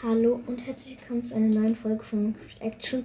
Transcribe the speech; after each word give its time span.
Hallo 0.00 0.40
und 0.46 0.58
herzlich 0.58 0.96
willkommen 1.00 1.24
zu 1.24 1.34
einer 1.34 1.52
neuen 1.52 1.74
Folge 1.74 2.04
von 2.04 2.22
Minecraft 2.22 2.60
Action. 2.60 3.04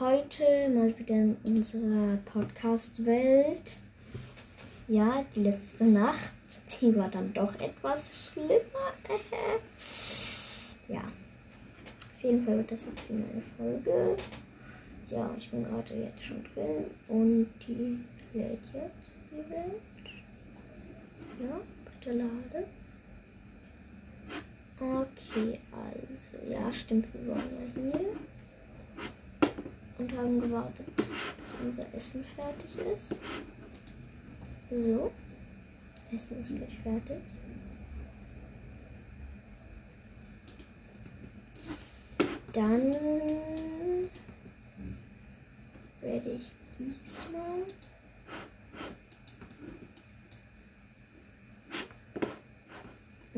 Heute 0.00 0.42
mal 0.74 0.92
wieder 0.98 1.14
in 1.14 1.36
unserer 1.44 2.16
Podcast-Welt. 2.24 3.78
Ja, 4.88 5.24
die 5.36 5.44
letzte 5.44 5.84
Nacht, 5.84 6.32
die 6.80 6.96
war 6.96 7.08
dann 7.08 7.32
doch 7.34 7.54
etwas 7.60 8.10
schlimmer. 8.32 8.58
ja, 10.88 11.02
auf 11.02 12.24
jeden 12.24 12.44
Fall 12.44 12.56
wird 12.56 12.72
das 12.72 12.84
jetzt 12.86 13.08
die 13.10 13.12
neue 13.12 13.42
Folge. 13.56 14.16
Ja, 15.10 15.30
ich 15.36 15.48
bin 15.52 15.62
gerade 15.62 15.94
jetzt 15.94 16.24
schon 16.24 16.42
drin 16.52 16.86
und 17.06 17.48
die 17.64 17.96
lädt 18.36 18.58
jetzt 18.74 19.20
die 19.30 19.48
Welt. 19.48 19.82
Ja, 21.40 21.60
bitte 21.84 22.12
lade. 22.18 22.66
Okay, 24.80 25.58
also, 25.72 26.36
ja, 26.48 26.72
stimmt, 26.72 27.12
wir 27.12 27.34
waren 27.34 27.50
ja 27.50 27.82
hier 27.82 28.16
und 29.98 30.16
haben 30.16 30.40
gewartet, 30.40 30.86
bis 30.96 31.56
unser 31.60 31.92
Essen 31.92 32.24
fertig 32.36 32.78
ist. 32.78 33.20
So, 34.70 35.10
Essen 36.12 36.40
ist 36.40 36.54
gleich 36.54 36.78
fertig. 36.84 37.18
Dann 42.52 42.92
werde 46.00 46.30
ich 46.30 46.52
diesmal 46.78 47.64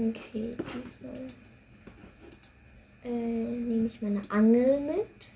Okay, 0.01 0.57
diesmal 0.57 1.27
äh, 3.05 3.09
nehme 3.11 3.87
ich 3.87 4.01
meine 4.01 4.23
Angel 4.31 4.81
mit. 4.81 5.29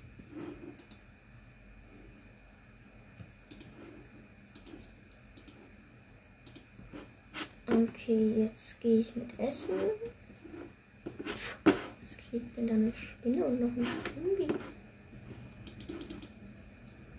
Okay, 7.67 8.33
jetzt 8.39 8.81
gehe 8.81 9.01
ich 9.01 9.15
mit 9.15 9.37
Essen. 9.37 9.75
Was 11.63 12.17
klebt 12.17 12.57
denn 12.57 12.65
da 12.65 12.73
eine 12.73 12.93
Spinne 12.93 13.45
und 13.45 13.61
noch 13.61 13.67
ein 13.67 13.87
Zombie? 14.15 14.51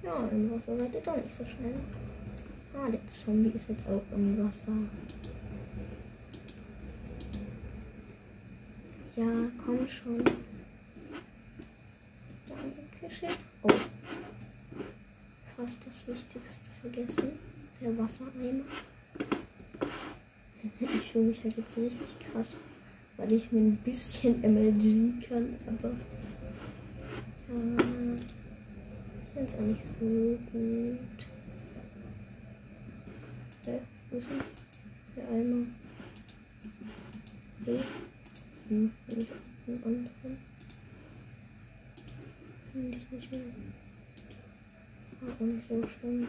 Ja, 0.02 0.26
im 0.32 0.50
Wasser 0.50 0.76
seid 0.76 0.94
ihr 0.94 1.00
doch 1.00 1.16
nicht 1.16 1.30
so 1.30 1.44
schnell. 1.44 1.74
Ah, 2.74 2.88
der 2.90 3.06
Zombie 3.06 3.52
ist 3.54 3.68
jetzt 3.68 3.86
auch 3.86 4.02
im 4.12 4.44
Wasser. 4.44 4.72
Ja, 9.16 9.24
komm 9.64 9.88
schon. 9.88 10.22
Dankeschön. 12.46 13.30
Oh. 13.62 13.70
Fast 15.56 15.86
das 15.86 16.06
Wichtigste 16.06 16.68
vergessen. 16.82 17.38
Der 17.80 17.96
Wassereimer. 17.96 18.64
Ich 20.80 21.12
fühle 21.12 21.26
mich 21.26 21.42
halt 21.42 21.56
jetzt 21.56 21.78
richtig 21.78 22.18
krass, 22.18 22.54
weil 23.16 23.32
ich 23.32 23.50
ein 23.52 23.76
bisschen 23.76 24.40
MLG 24.42 25.26
kann, 25.26 25.56
aber 25.66 25.90
ja, 27.48 28.16
ich 29.24 29.32
finde 29.32 29.48
es 29.48 29.54
auch 29.54 29.60
nicht 29.60 29.86
so 29.86 30.38
gut. 30.52 30.98
Hä? 33.64 33.80
Wo 34.10 34.16
ist 34.18 34.28
denn 34.28 34.40
der 35.16 35.28
Eimer? 35.28 35.66
Hm, 37.64 37.80
einen 38.68 38.92
anderen? 39.86 40.38
Finde 42.72 42.96
ich 42.96 43.10
nicht 43.10 43.32
mehr. 43.32 43.40
War 45.20 45.34
auch 45.34 45.40
nicht 45.40 45.68
so 45.68 45.88
schlimm. 45.88 46.28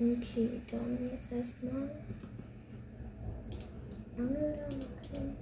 Okay, 0.00 0.60
dann 0.68 0.98
jetzt 1.12 1.30
erstmal 1.30 1.90
Angel 4.18 4.58
da 4.58 4.76
machen. 4.76 5.36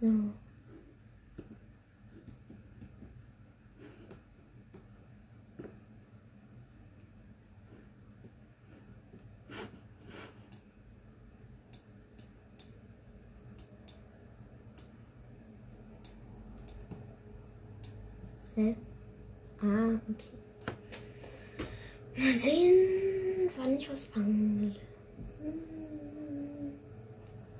So. 0.00 0.10
Hä? 18.56 18.76
Ah, 19.62 20.00
okay. 20.08 20.34
Mal 23.56 23.78
sehen, 23.94 24.10
wann 24.14 24.68
ich 24.68 24.80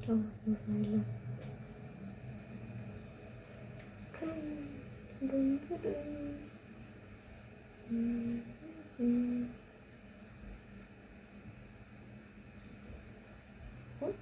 was 0.08 0.58
angle. 0.68 1.04
Hm. 8.98 9.50
Und? 14.00 14.14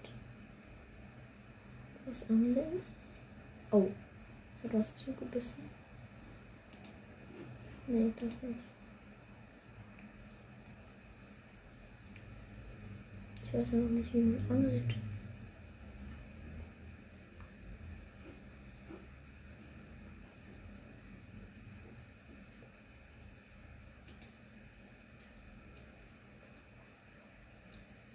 Was 2.06 2.30
angle? 2.30 2.82
Oh, 3.70 3.88
so 4.60 4.68
du 4.68 4.78
hast 4.78 4.98
zugebissen. 4.98 5.64
Nee, 7.86 8.12
das 8.16 8.42
nicht. 8.42 8.71
Ich 13.52 13.58
weiß 13.58 13.72
noch 13.72 13.90
nicht, 13.90 14.14
wie 14.14 14.18
man 14.18 14.40
angelt. 14.48 14.94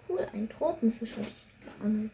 Cool, 0.08 0.28
ein 0.32 0.48
Tropenfisch 0.48 1.12
habe 1.12 1.28
ich 1.28 1.44
geangelt. 1.60 2.10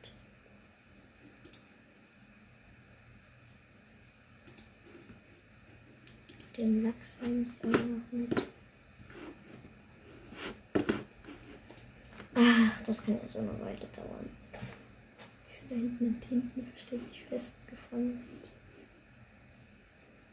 Den 6.58 6.82
Lachs 6.82 7.18
nehme 7.22 7.46
ich 7.46 7.64
auch 7.64 7.70
noch 7.70 8.12
mit. 8.12 8.42
Ach, 12.34 12.73
das 12.86 13.02
kann 13.02 13.18
jetzt 13.22 13.34
noch 13.34 13.60
weiter 13.60 13.88
dauern. 13.96 14.28
Ich 15.48 15.56
sehe 15.56 15.68
da 15.70 15.74
hinten 15.74 16.04
ein 16.06 16.20
Tintenfisch, 16.20 16.84
der 16.90 16.98
sich 16.98 17.24
festgefangen 17.28 18.18
hat. 18.18 18.50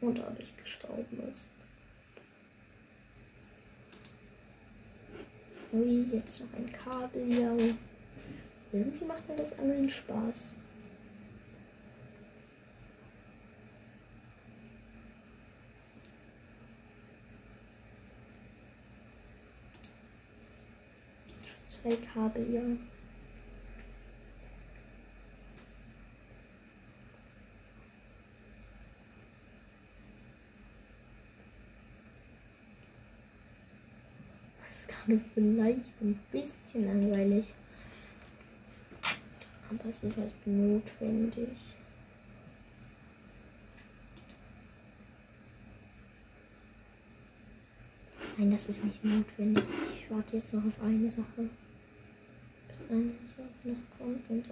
Und 0.00 0.18
dadurch 0.18 0.56
gestorben 0.56 1.28
ist. 1.30 1.50
Ui, 5.72 6.06
jetzt 6.12 6.40
noch 6.40 6.58
ein 6.58 6.72
Kabeljau. 6.72 7.56
Irgendwie 8.72 9.04
macht 9.04 9.28
mir 9.28 9.36
das 9.36 9.58
Angeln 9.58 9.88
Spaß. 9.88 10.54
Zwei 21.82 21.96
Kabeljau. 21.96 22.78
Das 34.60 34.78
ist 34.78 34.88
gerade 34.88 35.20
vielleicht 35.34 36.00
ein 36.00 36.20
bisschen 36.30 36.86
langweilig. 36.86 37.52
Aber 39.68 39.88
es 39.88 40.04
ist 40.04 40.18
halt 40.18 40.46
notwendig. 40.46 41.48
Nein, 48.38 48.52
das 48.52 48.66
ist 48.66 48.84
nicht 48.84 49.04
notwendig. 49.04 49.64
Ich 49.92 50.08
warte 50.10 50.36
jetzt 50.36 50.54
noch 50.54 50.64
auf 50.64 50.80
eine 50.80 51.08
Sache. 51.08 51.50
Bis 52.92 53.00
eine 53.00 53.26
Sache 53.26 53.68
noch 53.68 53.98
kommt 53.98 54.28
und 54.28 54.46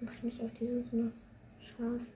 mache 0.00 0.14
ich 0.14 0.22
mich 0.22 0.40
auf 0.40 0.50
die 0.60 0.66
Suche 0.66 0.96
nach 0.96 1.12
Schafen 1.58 2.06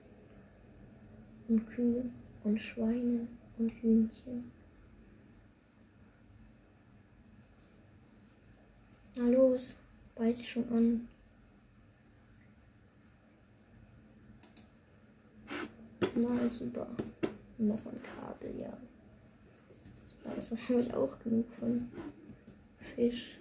und 1.49 1.67
Kühen 1.67 2.13
und 2.45 2.57
Schweinen 2.57 3.27
und 3.57 3.69
Hühnchen. 3.69 4.49
Na 9.17 9.27
los, 9.27 9.75
beiß 10.15 10.41
schon 10.45 10.69
an. 10.69 11.07
Na 16.15 16.49
super. 16.49 16.87
Noch 17.57 17.85
ein 17.87 18.01
Kabel, 18.01 18.57
ja. 18.57 18.77
Da 20.23 20.31
ist 20.31 20.51
wahrscheinlich 20.51 20.93
auch 20.93 21.19
genug 21.19 21.45
von 21.59 21.91
Fisch. 22.95 23.40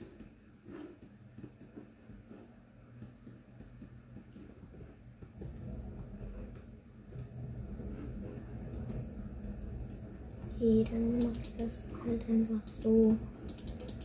Okay, 10.62 10.84
dann 10.90 11.16
mache 11.16 11.40
ich 11.40 11.56
das 11.56 11.90
halt 12.04 12.22
einfach 12.28 12.66
so. 12.66 13.16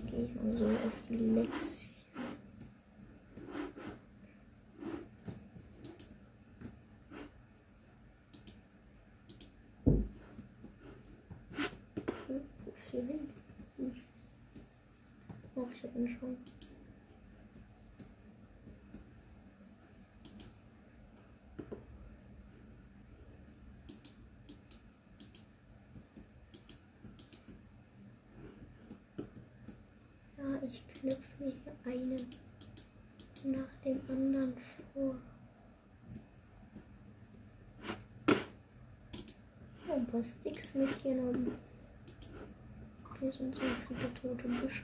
Gehe 0.10 0.24
ich 0.24 0.36
mal 0.42 0.54
so 0.54 0.68
auf 0.68 0.94
die 1.10 1.16
Lex. 1.16 1.82
Wo 12.30 12.72
ist 12.78 12.88
sie 12.90 13.02
hin? 13.02 13.20
Hm. 13.76 13.92
Oh, 15.56 15.68
ich 15.74 15.84
habe 15.84 16.00
ihn 16.00 16.18
schon. 16.18 16.38
Ja, 30.38 30.46
ich 30.68 30.84
knüpfe 30.88 31.44
mir 31.44 31.52
hier 31.52 31.94
einen 31.94 32.26
nach 33.44 33.78
dem 33.84 34.02
anderen 34.10 34.54
vor. 34.94 35.16
Oh, 39.88 39.94
ein 39.94 40.08
paar 40.08 40.24
Sticks 40.24 40.74
mitgenommen. 40.74 41.52
Hier 43.20 43.32
sind 43.32 43.56
so 43.56 43.62
viele 43.88 44.14
tote 44.16 44.48
Büsche. 44.48 44.84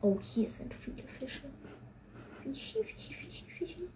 Oh, 0.00 0.18
hier 0.20 0.48
sind 0.50 0.72
viele 0.74 1.02
Fische. 1.02 1.42
Fischi, 2.42 2.82
Fischi, 2.84 3.14
Fischi, 3.14 3.44
Fischi. 3.50 3.88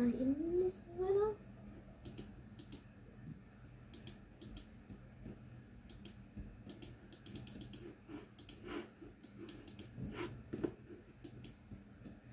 Da 0.00 0.06
hinten 0.06 0.62
ist 0.66 0.80
einer. 0.96 1.36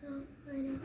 Ja, 0.02 0.08
einer. 0.50 0.80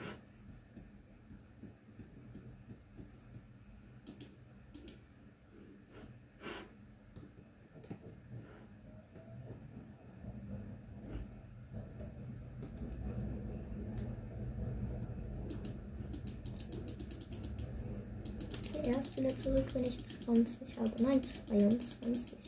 Okay, 18.64 18.71
erst 18.84 19.16
wieder 19.16 19.36
zurück, 19.36 19.66
wenn 19.74 19.84
ich 19.84 20.04
20 20.24 20.78
habe. 20.78 21.02
Nein, 21.02 21.22
22. 21.22 22.38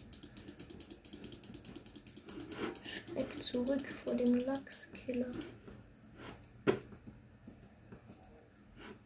Schreck 2.85 3.43
zurück 3.43 3.87
vor 4.05 4.15
dem 4.15 4.35
Lachskiller. 4.39 5.31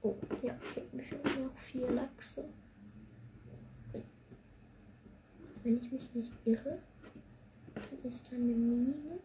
Oh, 0.02 0.16
ja, 0.42 0.56
okay, 0.70 0.84
mir 0.92 1.02
fehlen 1.02 1.44
noch 1.44 1.58
vier 1.70 1.90
Lachse. 1.90 2.44
Wenn 5.64 5.78
ich 5.82 5.92
mich 5.92 6.14
nicht 6.14 6.32
irre, 6.44 6.78
dann 7.74 8.02
ist 8.04 8.30
da 8.30 8.36
eine 8.36 8.44
Mine. 8.54 9.18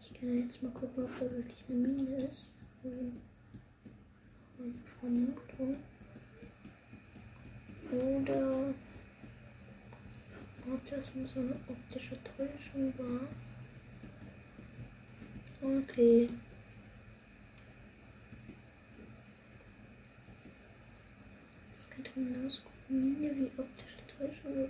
Ich 0.00 0.14
kann 0.14 0.41
jetzt 0.52 0.62
mal 0.62 0.72
gucken, 0.72 1.04
ob 1.04 1.18
da 1.18 1.30
wirklich 1.30 1.64
eine 1.68 1.78
Mine 1.78 2.16
ist. 2.16 2.58
Meine 4.58 4.74
Vermutung. 5.00 5.76
Oder 7.90 8.74
ob 10.70 10.90
das 10.90 11.14
nur 11.14 11.26
so 11.26 11.40
eine 11.40 11.54
optische 11.68 12.16
Täuschung 12.22 12.92
war. 12.98 13.28
Okay. 15.62 16.28
Das 21.74 21.88
könnte 21.88 22.10
genauso 22.14 22.60
gut 22.60 22.90
Mine 22.90 23.30
wie 23.38 23.50
optische 23.56 24.06
Täuschung 24.18 24.54
sein. 24.54 24.68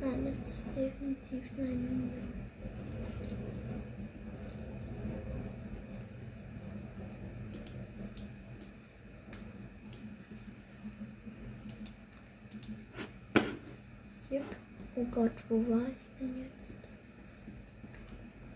Nein, 0.00 0.36
das 0.40 0.50
ist 0.50 0.64
definitiv 0.76 1.58
eine 1.58 1.68
Mine. 1.68 2.10
Yep. 14.34 14.42
Oh 14.96 15.03
Gott, 15.14 15.30
wo 15.48 15.56
war 15.70 15.86
ich 15.86 16.08
denn 16.18 16.42
jetzt? 16.42 16.76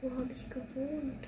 Wo 0.03 0.11
habe 0.11 0.33
ich 0.33 0.51
gewohnt? 0.51 1.25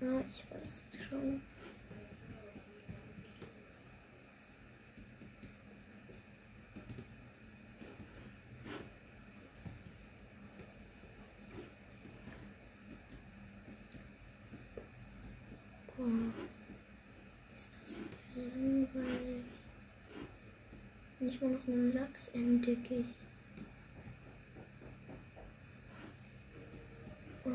Ah, 0.00 0.22
ich 0.28 0.44
weiß 0.48 0.84
es 0.92 1.08
schon. 1.08 1.42
Boah, 16.00 16.06
ist 17.54 17.70
das 17.82 17.98
langweilig. 18.34 19.44
Nicht 21.30 21.42
mal 21.42 21.52
noch 21.52 21.68
einen 21.68 21.92
Lachs 21.92 22.26
entdecke 22.34 22.94
ich. 22.94 23.06
Oh. 27.44 27.50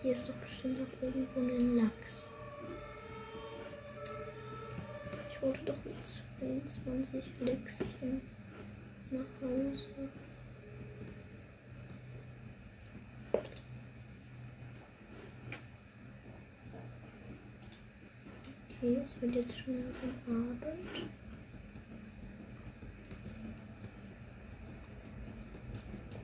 Hier 0.00 0.12
ist 0.12 0.28
doch 0.28 0.34
bestimmt 0.34 0.78
noch 0.78 1.02
irgendwo 1.02 1.40
ein 1.40 1.76
Lachs. 1.76 2.28
Ich 5.28 5.42
wollte 5.42 5.64
doch 5.64 5.84
mit 5.84 5.96
22 6.38 7.32
Lachschen 7.40 8.20
nach 9.10 9.42
Hause. 9.42 9.88
Okay, 18.82 18.96
es 19.04 19.20
wird 19.20 19.34
jetzt 19.34 19.58
schon 19.58 19.74
langsam 19.74 20.10
Abend. 20.26 20.62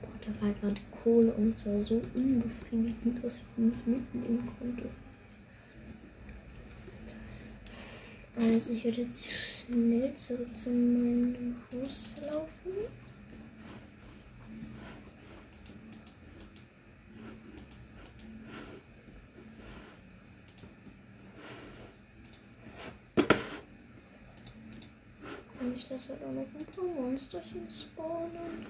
Boah, 0.01 0.09
da 0.25 0.31
war 0.41 0.55
gerade 0.55 0.81
Kohle 0.91 1.33
und 1.35 1.59
zwar 1.59 1.79
so 1.83 2.01
unbefriedigend, 2.15 3.23
dass 3.23 3.45
mitten 3.57 4.03
im 4.15 4.47
Konto 4.59 4.85
ist. 4.85 5.07
Also 8.37 8.71
ich 8.71 8.85
werde 8.85 9.03
jetzt 9.03 9.29
schnell 9.29 10.15
zurück 10.15 10.57
zu 10.57 10.71
meinem 10.71 11.57
Haus 11.71 12.13
laufen. 12.25 13.06
Halt 26.17 26.29
auch 26.29 26.33
noch 26.33 26.47
ein 26.59 26.67
paar 26.67 26.85
Monsterchen 26.85 27.69
spawnen. 27.71 28.67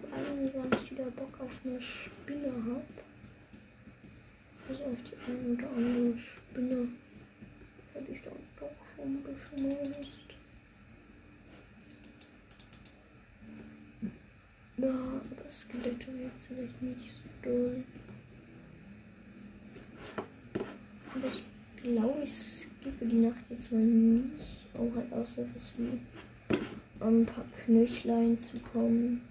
Vor 0.00 0.18
allem, 0.18 0.70
weil 0.70 0.80
ich 0.80 0.90
wieder 0.90 1.04
Bock 1.04 1.40
auf 1.40 1.50
eine 1.64 1.80
Spinne 1.80 2.52
habe. 2.52 2.82
Also 4.68 4.84
auf 4.84 4.98
die 5.04 5.30
eine 5.30 5.54
oder 5.54 5.70
andere 5.70 6.18
Spinne 6.18 6.88
hätte 7.94 8.12
ich 8.12 8.22
dann 8.22 8.32
doch 8.58 8.70
schon 8.96 9.14
ein 9.14 9.22
bisschen 9.22 9.92
Lust. 9.92 10.18
Ja, 14.78 14.88
aber 14.88 15.50
Skelette 15.50 16.10
jetzt 16.10 16.46
vielleicht 16.46 16.82
nicht 16.82 17.10
so 17.12 17.48
doll. 17.48 17.84
Aber 21.14 21.26
ich 21.26 21.44
glaube, 21.76 22.22
ich 22.24 22.32
skippe 22.32 23.06
die 23.06 23.26
Nacht 23.26 23.44
jetzt 23.50 23.70
mal 23.70 23.80
nicht. 23.80 24.66
Auch 24.74 24.96
halt 24.96 25.12
auch 25.12 25.26
so 25.26 25.46
was 25.54 25.72
wie 27.10 27.22
ein 27.22 27.26
paar 27.26 27.44
Knöchlein 27.64 28.38
zu 28.38 28.58
kommen. 28.60 29.22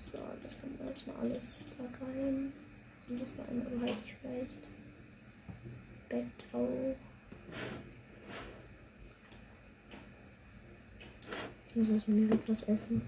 So, 0.00 0.18
das 0.42 0.60
kommt 0.60 0.80
erstmal 0.80 1.16
alles 1.16 1.64
da 1.76 1.84
rein. 2.04 2.52
Und 3.08 3.20
das 3.20 3.28
da 3.36 3.44
einmal 3.44 3.88
ich 3.88 4.14
vielleicht. 4.20 4.58
Bett 6.08 6.26
auch. 6.52 6.96
Ich 11.66 11.76
muss 11.76 11.88
erstmal 11.88 12.20
direkt 12.20 12.48
was 12.48 12.62
essen. 12.64 13.02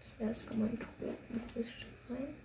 Zuerst 0.00 0.48
kommt 0.48 0.60
mein 0.60 0.78
Tropenfisch 0.78 1.86
rein. 2.08 2.43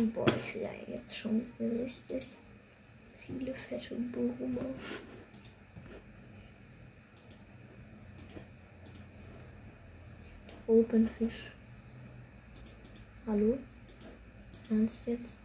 Und 0.00 0.14
boah, 0.14 0.24
ich 0.34 0.52
sehe 0.52 0.62
ja 0.62 0.70
jetzt 0.94 1.14
schon 1.14 1.42
richtig 1.60 2.24
viele 3.18 3.52
fette 3.52 3.94
Blume. 3.96 4.64
Tropenfisch. 10.64 11.52
Hallo? 13.26 13.58
Ernst 14.70 15.06
jetzt? 15.06 15.36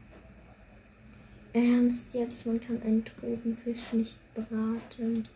Ernst 1.51 2.13
jetzt? 2.13 2.45
Man 2.45 2.61
kann 2.61 2.81
einen 2.81 3.03
Tropenfisch 3.03 3.91
nicht 3.91 4.17
braten. 4.35 5.27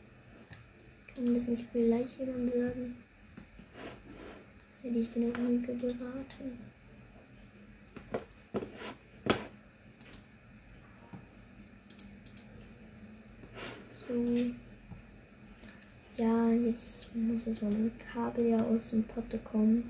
Kann 1.13 1.33
das 1.33 1.43
nicht 1.43 1.65
vielleicht 1.73 2.17
jemand 2.19 2.53
sagen? 2.53 2.95
Hätte 4.81 4.97
ich 4.97 5.09
den 5.09 5.29
noch 5.29 5.37
nie 5.39 5.61
gebraten. 5.61 6.68
Ja, 16.17 16.49
jetzt 16.51 17.07
muss 17.15 17.47
es 17.47 17.61
mal 17.61 17.71
ein 17.71 17.91
Kabel 18.11 18.49
ja 18.49 18.57
aus 18.57 18.89
dem 18.89 19.03
Potte 19.03 19.37
kommen. 19.37 19.89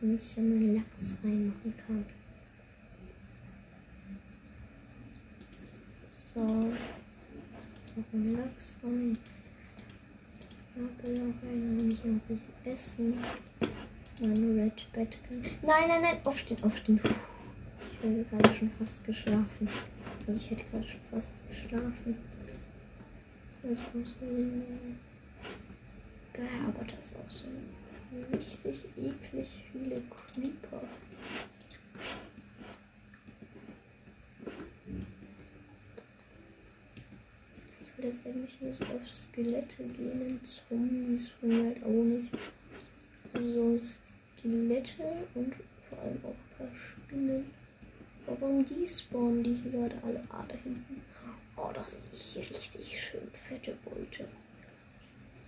Damit 0.00 0.20
ich 0.20 0.34
dann 0.34 0.48
meinen 0.50 0.74
Lachs 0.74 1.14
reinmachen 1.24 1.74
kann. 1.86 2.04
So. 6.22 6.40
Noch 6.40 8.12
einen 8.12 8.36
Lachs 8.36 8.76
rein. 8.82 9.18
Kabel 10.74 11.14
auch 11.14 11.42
rein, 11.42 11.78
dann 11.78 11.90
ich 11.90 12.04
noch 12.04 12.70
essen. 12.70 13.14
Mein 14.20 14.58
Red 14.58 14.92
Bed 14.92 15.18
kann. 15.26 15.42
Nein, 15.62 15.88
nein, 15.88 16.02
nein, 16.02 16.18
aufstehen, 16.24 16.62
aufstehen. 16.62 17.00
Ich 17.00 17.98
habe 18.02 18.24
gerade 18.30 18.54
schon 18.54 18.70
fast 18.78 19.02
geschlafen. 19.04 19.68
Also 20.26 20.40
ich 20.40 20.50
hätte 20.50 20.64
gerade 20.64 20.88
schon 20.88 21.00
fast 21.10 21.30
geschlafen. 21.48 22.16
Das 23.62 23.80
ja, 26.38 26.68
aber 26.68 26.84
das 26.84 27.06
ist 27.06 27.16
auch 27.16 27.30
so 27.30 27.46
richtig 28.32 28.84
eklig 28.96 29.48
viele 29.72 30.02
Creeper. 30.10 30.82
Ich 37.80 37.98
will 37.98 38.10
jetzt 38.10 38.26
eigentlich 38.26 38.60
nur 38.60 38.72
so 38.72 38.84
auf 38.84 39.10
Skelette 39.10 39.84
gehen 39.84 40.22
und 40.26 40.46
Zombies 40.46 41.28
von 41.28 41.48
mir 41.48 41.64
halt 41.64 41.84
auch 41.84 42.04
nicht. 42.04 42.34
Also 43.32 43.78
Skelette 43.78 45.26
und 45.34 45.54
vor 45.88 45.98
allem 46.00 46.20
auch 46.24 46.30
ein 46.30 46.58
paar 46.58 46.68
Spinnen. 46.76 47.55
Warum 48.26 48.64
die 48.66 48.86
spawnen 48.86 49.44
die 49.44 49.54
hier 49.54 49.70
gerade 49.70 49.96
alle 50.02 50.20
ah, 50.30 50.44
da 50.48 50.54
hinten? 50.56 51.00
Oh, 51.56 51.70
das 51.72 51.94
ist 52.12 52.36
richtig 52.36 53.00
schön 53.00 53.30
fette 53.48 53.76
Beute. 53.84 54.28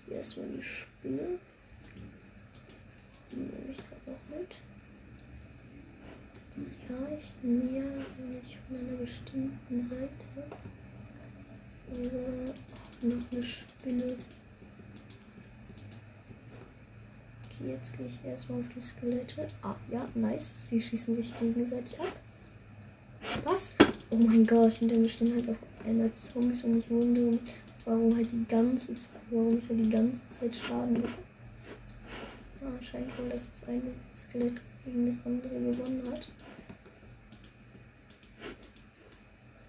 Hier 0.07 0.17
erstmal 0.17 0.47
die 0.47 0.63
Spinne. 0.63 1.39
Die 3.33 3.37
nehme 3.37 3.73
ich 3.73 3.79
halt 3.79 4.07
noch 4.07 4.39
mit. 4.39 4.55
Ja, 6.89 7.17
ich 7.17 7.43
nähere 7.43 8.05
mich 8.21 8.57
von 8.67 8.77
einer 8.79 8.97
bestimmten 8.99 9.81
Seite. 9.81 10.59
So, 11.93 13.09
noch 13.09 13.33
eine 13.33 13.43
Spinne. 13.43 14.17
Okay, 17.45 17.71
jetzt 17.73 17.97
gehe 17.97 18.07
ich 18.07 18.25
erstmal 18.25 18.61
auf 18.61 18.67
die 18.75 18.81
Skelette. 18.81 19.49
Ah, 19.63 19.75
ja, 19.91 20.09
nice. 20.15 20.69
Sie 20.69 20.81
schießen 20.81 21.17
sich 21.17 21.39
gegenseitig 21.39 21.99
ab. 22.01 22.13
Was? 23.45 23.75
Oh 24.11 24.17
mein 24.17 24.47
Gott, 24.47 24.73
hinter 24.73 24.99
mir 24.99 25.09
stehen 25.09 25.35
halt 25.35 25.49
auf 25.51 25.57
einmal 25.85 26.13
Zombies 26.15 26.65
und 26.65 26.79
ich 26.79 26.91
wundere 26.91 27.25
mich, 27.25 27.41
warum 27.85 28.15
halt 28.17 28.29
die 28.33 28.45
ganze 28.49 28.95
Zeit, 28.95 29.11
warum 29.31 29.59
ich 29.59 29.69
halt 29.69 29.85
die 29.85 29.91
ganze 29.91 30.23
Zeit 30.31 30.55
Schaden 30.55 30.95
bekomme. 30.95 31.15
Ja, 32.61 32.69
anscheinend 32.69 33.19
wohl, 33.19 33.29
dass 33.29 33.51
das 33.51 33.69
eine 33.69 33.83
Skelett 34.15 34.61
gegen 34.85 35.07
das 35.07 35.25
andere 35.25 35.49
gewonnen 35.49 36.03
hat. 36.11 36.31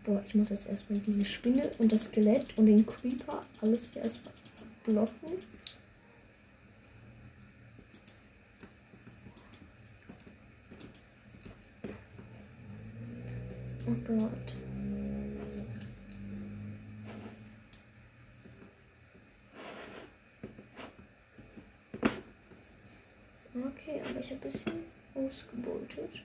Boah, 0.04 0.22
ich 0.26 0.34
muss 0.34 0.50
jetzt 0.50 0.68
erstmal 0.68 1.00
diese 1.00 1.24
Spinne 1.24 1.70
und 1.78 1.92
das 1.92 2.06
Skelett 2.06 2.58
und 2.58 2.66
den 2.66 2.86
Creeper 2.86 3.42
alles 3.62 3.92
hier 3.94 4.02
erstmal 4.02 4.34
blocken. 4.84 5.38
Oh 13.86 13.96
Gott. 14.10 14.56
Okay, 23.54 24.02
aber 24.04 24.20
ich 24.20 24.32
habe 24.32 24.34
ein 24.34 24.40
bisschen 24.40 24.86
ausgebeutet. 25.14 26.24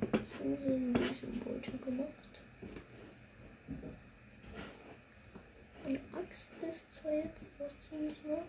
So 0.00 0.44
ein 0.44 0.92
bisschen 0.94 1.40
Beute 1.44 1.70
gemacht. 1.72 2.08
Meine 5.84 6.00
Axt 6.14 6.48
ist 6.66 6.94
zwar 6.94 7.12
jetzt 7.12 7.44
noch 7.58 7.78
ziemlich 7.78 8.24
nah. 8.24 8.42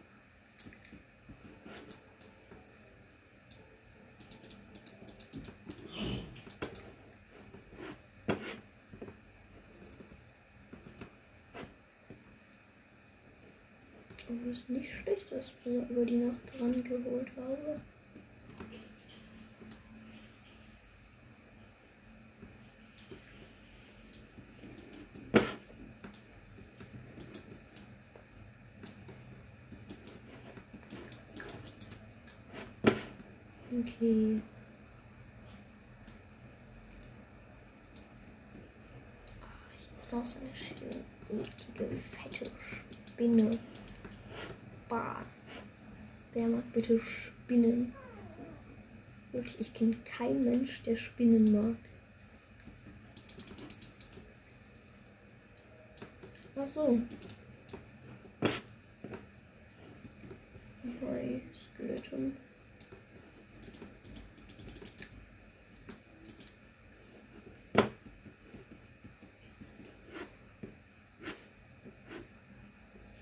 Es 14.30 14.58
ist 14.58 14.70
nicht 14.70 14.92
schlecht, 14.92 15.32
dass 15.32 15.48
ich 15.48 15.72
mir 15.72 15.88
über 15.88 16.04
die 16.06 16.18
Nacht 16.18 16.42
dran 16.58 16.84
geholt 16.84 17.32
habe. 17.38 17.80
Okay. 33.72 34.42
Ah, 39.42 39.46
ich 39.74 40.12
noch 40.12 40.26
so 40.26 40.38
eine 40.40 40.54
schöne, 40.54 41.02
eklige, 41.30 42.02
fette 42.12 42.52
Spinne. 43.08 43.58
Wer 46.48 46.56
mag 46.56 46.72
bitte 46.72 47.02
Spinnen? 47.02 47.94
Wirklich, 49.34 49.60
ich 49.60 49.74
kenne 49.74 49.98
keinen 50.06 50.46
Mensch, 50.46 50.82
der 50.84 50.96
Spinnen 50.96 51.52
mag. 51.52 51.76
Ach 56.56 56.68
so. 56.68 57.02
Hi, 61.02 61.42
Skeleton. 61.76 62.38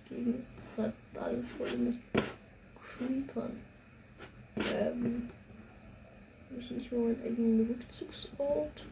Die 0.09 0.13
Gegend 0.13 0.39
ist 0.41 0.49
total 0.75 1.43
voll 1.57 1.77
mit 1.77 1.95
Creepern. 2.97 3.59
Ähm, 4.57 5.29
ich 6.57 6.71
nicht 6.71 6.91
mal 6.91 7.01
meinen 7.01 7.23
eigenen 7.23 7.67
Rückzugsort? 7.67 8.85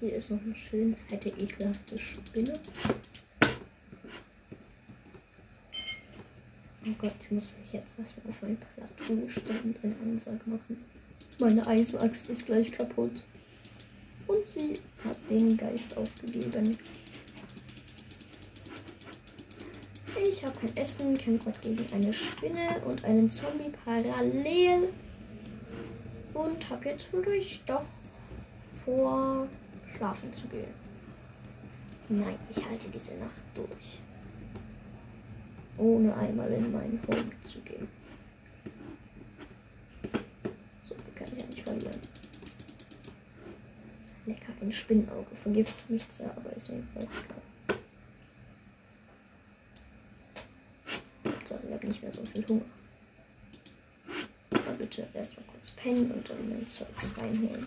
Hier 0.00 0.14
ist 0.14 0.30
noch 0.30 0.40
eine 0.42 0.54
schön 0.54 0.94
fette, 1.08 1.30
ekelhafte 1.30 1.98
Spinne. 1.98 2.52
Oh 6.84 6.94
Gott, 6.98 7.14
ich 7.20 7.30
muss 7.32 7.44
mich 7.44 7.72
jetzt 7.72 7.98
erstmal 7.98 8.26
auf 8.28 8.42
ein 8.42 8.56
Plateau 8.56 9.28
stellen 9.28 9.62
und 9.64 9.82
einen 9.82 10.00
Ansag 10.02 10.46
machen. 10.46 10.95
Meine 11.38 11.66
Eisenaxt 11.66 12.30
ist 12.30 12.46
gleich 12.46 12.72
kaputt. 12.72 13.24
Und 14.26 14.46
sie 14.46 14.80
hat 15.04 15.18
den 15.30 15.56
Geist 15.56 15.96
aufgegeben. 15.96 16.78
Ich 20.28 20.44
habe 20.44 20.58
kein 20.58 20.76
Essen, 20.76 21.16
kämpfe 21.16 21.50
gerade 21.50 21.74
gegen 21.74 21.92
eine 21.94 22.12
Spinne 22.12 22.80
und 22.84 23.04
einen 23.04 23.30
Zombie 23.30 23.72
parallel. 23.84 24.88
Und 26.34 26.68
habe 26.68 26.88
jetzt 26.88 27.12
wirklich 27.12 27.62
doch 27.66 27.84
vor, 28.72 29.46
schlafen 29.96 30.32
zu 30.32 30.46
gehen. 30.48 30.86
Nein, 32.08 32.36
ich 32.50 32.64
halte 32.64 32.88
diese 32.88 33.14
Nacht 33.14 33.42
durch. 33.54 33.98
Ohne 35.78 36.14
einmal 36.14 36.50
in 36.52 36.72
meinen 36.72 37.00
Home 37.08 37.30
zu 37.44 37.60
gehen. 37.60 37.88
So 40.82 40.94
viel 40.94 41.14
kann 41.14 41.26
ich 41.32 41.38
ja 41.40 41.46
nicht 41.46 41.62
verlieren. 41.62 42.00
Lecker, 44.26 44.52
ein 44.66 44.72
Spinnenauge. 44.72 45.34
Vergiftet 45.42 45.90
mich 45.90 46.08
zwar, 46.08 46.36
aber 46.36 46.52
ist 46.54 46.68
mir 46.68 46.78
jetzt 46.78 46.96
auch 46.96 47.02
egal. 47.02 47.78
So, 51.44 51.58
ich 51.64 51.72
habe 51.72 51.86
nicht 51.86 52.02
mehr 52.02 52.12
so 52.12 52.24
viel 52.24 52.46
Hunger. 52.48 52.64
Dann 54.50 54.78
bitte 54.78 55.08
erstmal 55.14 55.46
kurz 55.46 55.70
pennen 55.70 56.10
und 56.10 56.28
dann 56.28 56.48
mein 56.48 56.66
Zeugs 56.66 57.16
reinholen. 57.16 57.66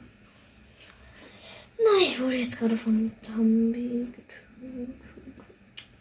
Nein, 1.77 2.01
ich 2.01 2.19
wurde 2.19 2.35
jetzt 2.35 2.57
gerade 2.57 2.75
von 2.75 3.11
Tambi 3.21 4.07
getötet. 4.11 5.01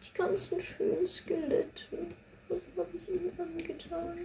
Die 0.02 0.18
ganzen 0.18 0.60
schönen 0.60 1.06
Skelette. 1.06 1.86
Was 2.48 2.62
habe 2.76 2.88
ich 2.96 3.08
ihnen 3.08 3.30
angetan? 3.38 4.18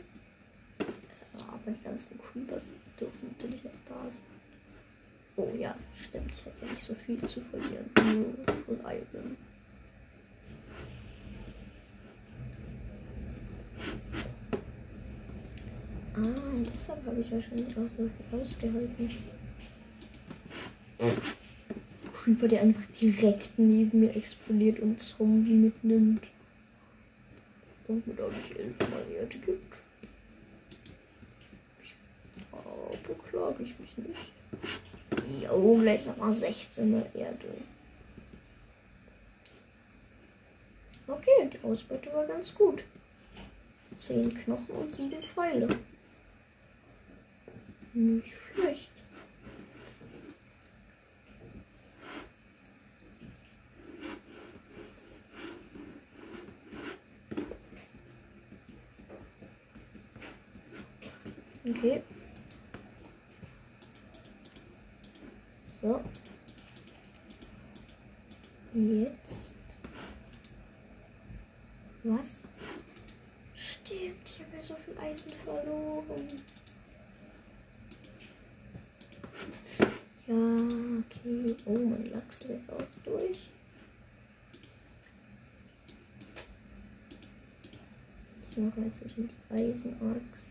Ja, 0.79 1.45
aber 1.47 1.71
die 1.71 1.83
ganzen 1.83 2.19
Creepers 2.19 2.63
dürfen 2.99 3.35
natürlich 3.37 3.63
noch 3.63 3.71
da 3.87 4.09
sein. 4.09 4.42
Oh 5.35 5.49
ja, 5.57 5.75
stimmt. 6.07 6.31
Ich 6.31 6.45
hätte 6.45 6.65
nicht 6.65 6.81
so 6.81 6.93
viel 6.93 7.23
zu 7.25 7.41
verlieren. 7.41 7.89
Nur 7.95 8.55
Full 8.65 8.79
Iron. 8.85 9.37
Ah, 16.15 16.55
und 16.55 16.71
deshalb 16.71 17.03
habe 17.07 17.19
ich 17.19 17.31
wahrscheinlich 17.31 17.69
auch 17.69 17.89
so 17.97 18.07
viel 18.07 18.39
ausgehalten. 18.39 19.09
Creeper, 22.13 22.47
der 22.47 22.61
einfach 22.61 22.85
direkt 23.01 23.49
neben 23.57 23.99
mir 23.99 24.15
explodiert 24.15 24.79
und 24.79 25.01
Zombie 25.01 25.53
mitnimmt. 25.53 26.21
Und 27.87 28.05
mir 28.07 28.13
dadurch 28.13 28.51
elfmal 28.57 29.03
Erde 29.13 29.37
gibt. 29.39 29.75
Oh, 32.51 32.95
beklage 33.05 33.63
ich 33.63 33.77
mich 33.79 33.97
nicht. 33.97 34.31
Jo, 35.43 35.77
gleich 35.77 36.05
nochmal 36.05 36.33
16 36.33 36.91
Mal 36.91 37.09
Erde. 37.13 37.49
Okay, 41.07 41.49
die 41.51 41.63
Ausbeute 41.65 42.13
war 42.13 42.25
ganz 42.25 42.55
gut. 42.55 42.83
10 43.97 44.33
Knochen 44.35 44.75
und 44.75 44.95
7 44.95 45.21
Pfeile. 45.21 45.67
Nicht 47.93 48.33
schlecht. 48.53 48.89
Okay. 61.65 62.01
So. 65.81 66.01
Jetzt. 68.73 69.53
Was? 72.03 72.35
Stimmt, 73.55 74.17
ich 74.25 74.39
habe 74.39 74.57
ja 74.57 74.61
so 74.61 74.75
viel 74.75 74.97
Eisen 74.97 75.31
verloren. 75.45 76.41
Ja, 80.27 80.35
okay. 80.99 81.55
Oh, 81.65 81.77
mein 81.77 82.11
Lachs 82.11 82.41
ist 82.41 82.49
jetzt 82.49 82.71
auch 82.71 82.81
durch. 83.03 83.49
Ich 88.63 88.69
mache 88.69 88.85
jetzt 88.85 88.99
zwischen 88.99 89.27
die 89.27 89.53
Eisenaxt. 89.53 90.45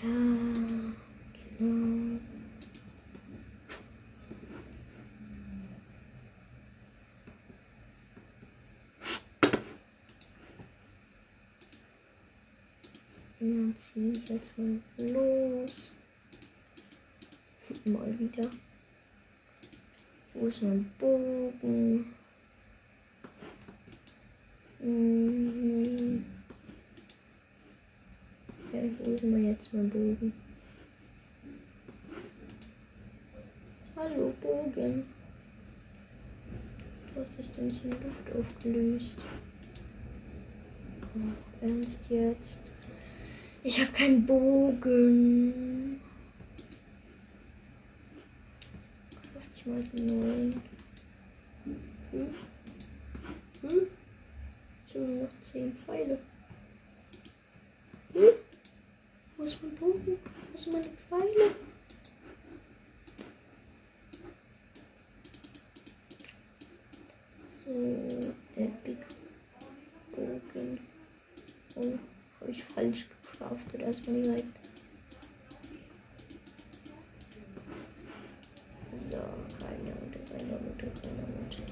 Ja, 0.00 0.12
genau. 1.58 2.20
Dann 13.40 13.74
ziehe 13.76 14.12
ich 14.12 14.28
jetzt 14.28 14.56
mal 14.56 14.78
los. 14.98 15.94
Mal 17.86 18.18
wieder. 18.20 18.48
Wo 20.34 20.46
ist 20.46 20.62
mein 20.62 20.92
Bogen? 20.96 22.15
Hm. 24.86 26.24
Ja, 28.72 28.80
wo 29.00 29.10
ist 29.10 29.24
mal 29.24 29.40
jetzt 29.40 29.74
mein 29.74 29.90
Bogen? 29.90 30.32
Hallo, 33.96 34.32
Bogen. 34.40 35.02
Du 37.12 37.20
hast 37.20 37.36
dich 37.36 37.48
doch 37.48 37.62
nicht 37.62 37.84
in 37.84 37.90
Luft 37.90 38.32
aufgelöst. 38.38 39.26
Ach, 41.02 41.62
ernst 41.62 42.08
jetzt? 42.08 42.60
Ich 43.64 43.80
habe 43.80 43.90
keinen 43.90 44.24
Bogen. 44.24 46.00
50 49.32 49.66
mal 49.66 49.82
9. 49.94 50.62
Hm? 52.12 52.26
Hm? 53.62 53.86
Ich 54.86 54.94
habe 54.94 55.04
nur 55.04 55.22
noch 55.24 55.40
10 55.42 55.74
Pfeile. 55.74 56.18
Hm? 58.12 58.28
Wo 59.36 59.42
ist 59.42 59.62
mein 59.62 59.65
Bogen? 59.80 60.18
Wo 60.52 60.58
sind 60.58 60.72
meine 60.72 60.84
Pfeile? 60.84 61.54
So, 67.64 68.34
Epic 68.56 68.98
Bogen. 70.12 70.80
Oh, 71.74 71.92
habe 72.40 72.50
ich 72.50 72.64
falsch 72.64 73.06
craftet 73.22 73.80
erstmal 73.80 74.22
direkt. 74.22 74.58
So, 78.92 79.16
keine 79.58 79.92
Ahnung, 79.92 80.12
rein 80.32 80.48
damit, 80.50 80.82
rein 80.82 81.16
damit. 81.20 81.62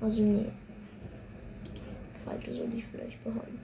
Also 0.00 0.22
nee. 0.22 0.52
Falte 2.24 2.54
soll 2.54 2.68
ich 2.74 2.84
vielleicht 2.86 3.22
behalten. 3.24 3.58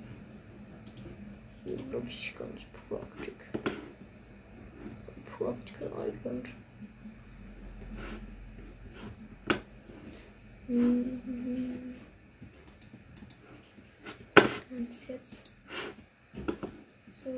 So 1.64 1.75
glaube 1.90 2.07
ich 2.09 2.35
ganz 2.38 2.62
praktisch. 2.88 3.35
Practical 5.37 5.90
Island. 6.09 6.46
Mhm. 10.68 11.94
Und 14.70 14.88
jetzt 15.09 15.51
so. 17.25 17.31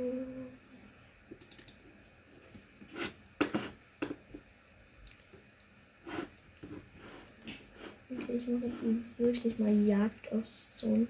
Okay, 8.10 8.33
ich 8.46 8.50
mache 8.50 8.66
jetzt 8.66 9.18
wirklich 9.18 9.58
mal 9.58 9.86
Jagd 9.86 10.30
auf 10.32 10.44
so 10.52 10.86
ein 10.86 11.08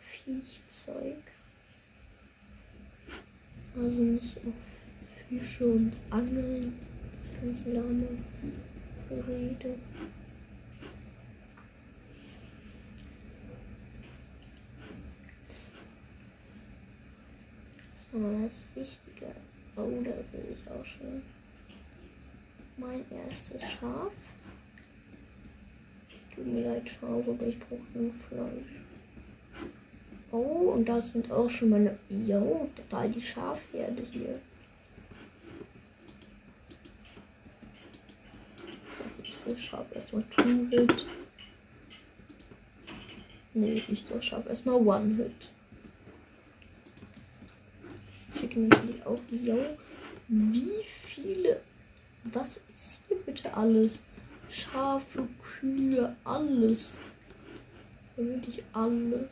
Viechzeug. 0.00 1.22
Also 3.76 4.02
nicht 4.02 4.36
auf 4.38 4.54
Fische 5.28 5.66
und 5.66 5.96
Angeln. 6.10 6.76
Das 7.20 7.32
ganze 7.40 7.72
lahme 7.72 8.08
Gerede. 9.08 9.78
So, 18.10 18.42
das 18.42 18.64
Wichtige. 18.74 19.26
Oh, 19.76 20.02
da 20.02 20.10
sehe 20.32 20.50
ich 20.52 20.68
auch 20.68 20.84
schon 20.84 21.22
mein 22.76 23.04
erstes 23.10 23.62
Schaf. 23.62 24.12
Tut 26.40 26.54
mir 26.54 26.64
leid, 26.64 26.88
Schaf, 26.88 27.28
aber 27.28 27.46
ich 27.46 27.58
brauche 27.58 27.82
nur 27.92 28.10
Fleisch. 28.14 28.80
Oh, 30.32 30.72
und 30.74 30.88
das 30.88 31.12
sind 31.12 31.30
auch 31.30 31.50
schon 31.50 31.68
meine. 31.68 31.98
Jo, 32.08 32.66
total 32.74 33.10
die 33.10 33.20
Schafherde 33.20 34.02
hier. 34.10 34.40
Nicht 39.18 39.42
so 39.44 39.54
scharf, 39.54 39.84
erstmal 39.94 40.24
Two-Hit. 40.30 41.06
Nee, 43.52 43.82
nicht 43.86 44.08
so 44.08 44.18
scharf, 44.22 44.46
erstmal 44.46 44.76
One-Hit. 44.76 45.50
Das 48.30 48.40
Chicken 48.40 48.68
natürlich 48.68 49.04
auch. 49.04 49.20
Jo, 49.30 49.58
wie 50.28 50.84
viele. 51.04 51.60
Was 52.24 52.60
ist 52.74 53.00
hier 53.08 53.18
bitte 53.26 53.52
alles? 53.52 54.02
Schafe, 54.50 55.28
Kühe, 55.40 56.16
alles. 56.24 56.98
Wirklich 58.16 58.62
alles. 58.72 59.30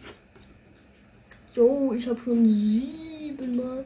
Jo, 1.55 1.93
ich 1.93 2.07
habe 2.07 2.21
schon 2.25 2.49
siebenmal 2.49 3.85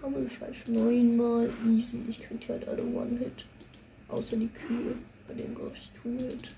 Hammelfleisch, 0.00 0.66
neunmal 0.68 1.50
easy. 1.66 1.98
Ich 2.08 2.20
krieg 2.20 2.48
halt 2.48 2.68
alle 2.68 2.82
One-Hit. 2.84 3.44
Außer 4.08 4.36
die 4.36 4.48
Kühe. 4.48 4.94
Bei 5.26 5.34
dem 5.34 5.54
brauche 5.54 5.72
ich 5.74 5.90
Two-Hit. 6.00 6.54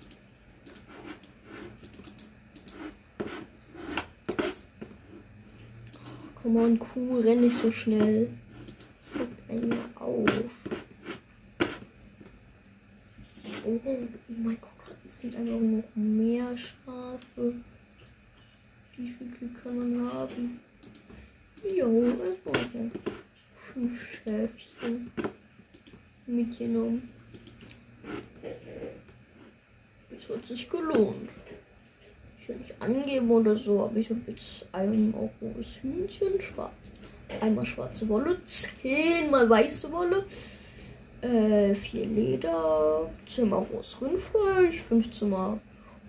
Oh, 5.94 6.42
come 6.42 6.60
on, 6.60 6.78
Kuh, 6.78 7.18
renn 7.20 7.40
nicht 7.40 7.60
so 7.60 7.72
schnell. 7.72 8.28
Das 8.96 9.20
regt 9.20 9.50
einen 9.50 9.74
auf. 9.96 10.30
Oh, 13.72 13.78
mein 14.26 14.60
Gott, 14.60 14.96
es 15.04 15.20
sind 15.20 15.36
einfach 15.36 15.60
noch 15.60 15.84
mehr 15.94 16.56
Schafe. 16.56 17.54
Wie 18.96 19.08
viel 19.08 19.28
Glück 19.28 19.62
kann 19.62 19.78
man 19.78 20.12
haben? 20.12 20.60
Jo, 21.76 22.02
es 22.02 22.38
brauchen 22.42 22.90
fünf 23.72 24.08
Schäfchen 24.12 25.12
mitgenommen. 26.26 27.10
Das 30.10 30.28
hat 30.36 30.46
sich 30.46 30.68
gelohnt. 30.68 31.30
Ich 32.40 32.48
will 32.48 32.56
nicht 32.56 32.82
angeben 32.82 33.30
oder 33.30 33.54
so, 33.54 33.84
aber 33.84 33.96
ich 33.98 34.10
habe 34.10 34.20
jetzt 34.26 34.66
ein 34.72 35.14
auch 35.16 35.30
rohes 35.40 35.80
Hühnchen, 35.80 36.40
schwarz. 36.40 36.72
Einmal 37.40 37.64
schwarze 37.64 38.08
Wolle, 38.08 38.44
zehnmal 38.46 39.48
weiße 39.48 39.92
Wolle, 39.92 40.26
äh, 41.22 41.72
Leder, 41.72 43.10
zehnmal 43.26 43.66
rohes 43.72 44.00
Rindfleisch, 44.00 44.80
15 44.82 45.28
Mal 45.28 45.60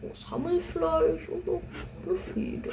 rohes 0.02 0.30
Hammelfleisch 0.30 1.30
und 1.30 1.45
noch 1.45 1.62
eine 2.06 2.15
Fede. 2.15 2.71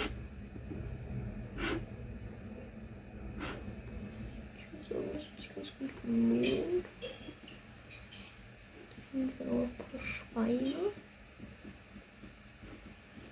Ich 4.57 4.67
muss 4.73 4.89
sagen, 4.89 5.11
das 5.13 5.23
sich 5.37 5.55
ganz 5.55 5.73
gut 5.79 5.91
gelohnt. 6.03 6.85
Hier 9.13 9.31
sind 9.31 9.51
auch 9.51 9.63
ein 9.63 9.71
paar 9.77 10.01
Schweine. 10.01 10.75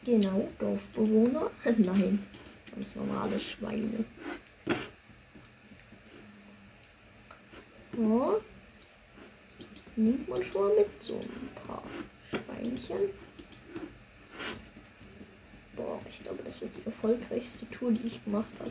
Genau, 0.04 0.48
Dorfbewohner. 0.58 1.50
Nein, 1.64 2.24
ganz 2.74 2.96
normale 2.96 3.38
Schweine. 3.38 4.04
Ja. 7.98 8.36
Nimmt 10.06 10.28
man 10.28 10.40
schon 10.40 10.76
mit 10.76 10.86
so 11.00 11.14
ein 11.14 11.66
paar 11.66 11.82
Schweinchen. 12.30 13.10
Boah, 15.74 16.00
ich 16.08 16.22
glaube, 16.22 16.44
das 16.44 16.60
wird 16.60 16.70
die 16.76 16.86
erfolgreichste 16.86 17.68
Tour, 17.70 17.90
die 17.90 18.06
ich 18.06 18.24
gemacht 18.24 18.52
habe. 18.60 18.70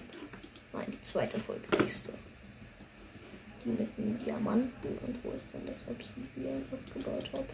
Nein, 0.71 0.85
die 0.93 1.01
zweite 1.01 1.33
erfolgreichste. 1.33 2.13
Die 3.65 3.69
mit 3.69 3.97
dem 3.97 4.17
Diamanten 4.23 4.97
und 5.05 5.23
wo 5.25 5.31
ist 5.31 5.47
dann 5.51 5.65
das 5.67 5.83
Obsidian 5.89 6.63
abgebaut 6.71 7.29
habe. 7.33 7.47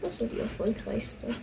Das 0.00 0.20
war 0.20 0.28
die 0.28 0.38
erfolgreichste. 0.38 1.34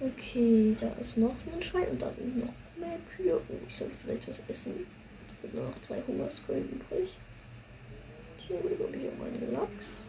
Okay, 0.00 0.74
da 0.80 0.88
ist 1.02 1.18
noch 1.18 1.36
ein 1.52 1.62
Schwein 1.62 1.88
und 1.88 2.00
da 2.00 2.10
sind 2.14 2.38
noch 2.38 2.54
mehr 2.78 2.98
Kühe. 3.14 3.38
Oh, 3.46 3.54
ich 3.68 3.76
sollte 3.76 3.94
vielleicht 4.02 4.26
was 4.26 4.40
essen. 4.48 4.72
Ich 5.28 5.50
habe 5.50 5.58
nur 5.58 5.66
noch 5.66 5.78
drei 5.86 6.00
Hungerskollen 6.06 6.66
übrig. 6.70 7.10
Hier 8.60 9.12
meinen 9.18 9.52
Lachs. 9.52 10.06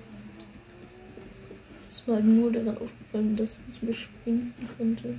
Es 1.80 2.04
halt 2.08 2.26
nur 2.26 2.52
daran 2.52 2.78
aufgefallen, 2.78 3.36
dass 3.36 3.58
ich 3.58 3.68
nicht 3.68 3.84
mehr 3.84 3.94
springen 3.94 4.54
konnte. 4.78 5.16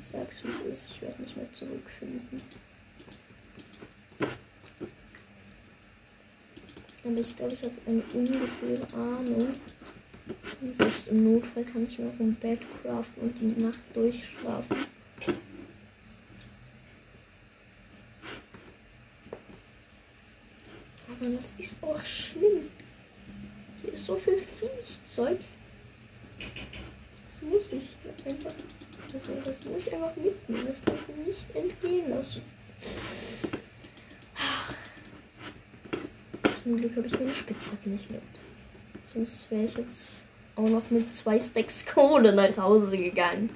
Ich 0.00 0.06
sag's 0.10 0.42
wie 0.42 0.48
es 0.48 0.60
ist, 0.60 0.90
ich 0.90 1.02
werde 1.02 1.20
nicht 1.20 1.36
mehr 1.36 1.52
zurückfinden. 1.52 2.42
Aber 7.04 7.20
ich 7.20 7.36
glaube, 7.36 7.54
ich 7.54 7.62
habe 7.62 7.74
eine 7.86 8.02
ungefähre 8.14 8.86
Ahnung. 8.94 9.48
Und 10.60 10.76
selbst 10.76 11.08
im 11.08 11.32
Notfall 11.32 11.64
kann 11.64 11.84
ich 11.84 11.98
mir 11.98 12.08
auch 12.08 12.20
ein 12.20 12.34
Bett 12.34 12.60
craften 12.82 13.22
und 13.22 13.40
die 13.40 13.62
Nacht 13.62 13.78
durchschlafen. 13.94 14.76
Aber 21.20 21.30
das 21.30 21.47
ist 21.58 21.76
auch 21.82 22.00
schlimm. 22.04 22.68
Hier 23.82 23.92
ist 23.92 24.06
so 24.06 24.16
viel 24.16 24.38
Viechzeug. 24.38 25.38
Das 27.28 27.42
muss 27.42 27.72
ich 27.72 27.96
einfach. 28.24 28.52
Also 29.12 29.32
das 29.44 29.64
muss 29.64 29.86
ich 29.86 29.94
einfach 29.94 30.14
mitnehmen. 30.16 30.66
Das 30.66 30.84
kann 30.84 30.94
ich 30.94 31.16
mir 31.16 31.24
nicht 31.24 31.56
entgehen 31.56 32.10
lassen. 32.10 32.42
Zum 36.62 36.76
Glück 36.76 36.96
habe 36.96 37.06
ich 37.06 37.18
meine 37.18 37.34
Spitzhacke 37.34 37.88
nicht 37.88 38.10
mit. 38.10 38.20
Sonst 39.04 39.50
wäre 39.50 39.64
ich 39.64 39.74
jetzt 39.74 40.24
auch 40.54 40.68
noch 40.68 40.90
mit 40.90 41.14
zwei 41.14 41.40
Stacks 41.40 41.86
Kohle 41.86 42.34
nach 42.34 42.56
Hause 42.56 42.96
gegangen. 42.96 43.50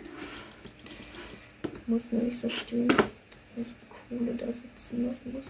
Muss 1.87 2.11
nämlich 2.11 2.39
so 2.39 2.49
stehen, 2.49 2.89
wenn 2.89 3.65
ich 3.65 3.69
die 3.69 4.17
Kohle 4.17 4.35
da 4.35 4.47
sitzen 4.47 5.07
lassen 5.07 5.33
muss. 5.33 5.47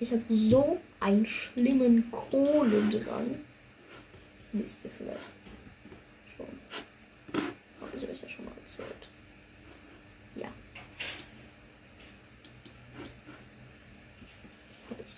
Ich 0.00 0.12
habe 0.12 0.22
so 0.28 0.80
einen 1.00 1.26
schlimmen 1.26 2.10
Kohle 2.10 2.88
dran. 2.88 3.44
Wisst 4.52 4.84
ihr 4.84 4.90
vielleicht 4.96 5.20
schon. 6.36 6.46
Habe 7.80 7.96
ich 7.96 8.08
euch 8.08 8.22
ja 8.22 8.28
schon 8.28 8.44
mal 8.44 8.54
erzählt. 8.62 9.08
Ja. 10.36 10.48
Habe 14.88 15.02
ich. 15.04 15.12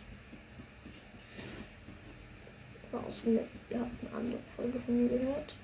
Vorausgesetzt, 2.91 3.61
ihr 3.69 3.81
habt 3.81 3.91
eine 4.01 4.17
andere 4.17 4.41
Folge 4.57 4.81
von 4.81 5.03
mir 5.03 5.09
gehört. 5.11 5.55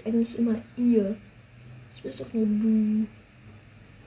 Ich 0.00 0.06
eigentlich 0.06 0.38
immer 0.38 0.60
ihr? 0.76 1.16
Ich 1.94 2.04
will 2.04 2.12
doch 2.12 2.32
nur 2.32 2.46
du. 2.46 3.06